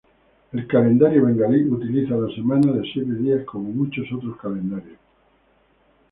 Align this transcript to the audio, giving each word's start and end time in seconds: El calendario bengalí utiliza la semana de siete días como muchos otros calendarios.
El 0.51 0.65
calendario 0.65 1.23
bengalí 1.27 1.63
utiliza 1.65 2.15
la 2.15 2.27
semana 2.33 2.71
de 2.71 2.81
siete 2.91 3.13
días 3.13 3.45
como 3.45 3.69
muchos 3.69 4.11
otros 4.11 4.35
calendarios. 4.41 4.97